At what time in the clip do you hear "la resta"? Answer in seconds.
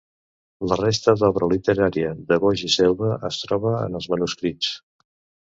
0.69-1.13